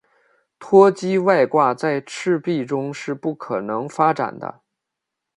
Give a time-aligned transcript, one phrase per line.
[0.57, 4.61] 脱机外挂在赤壁中是不可能发展的。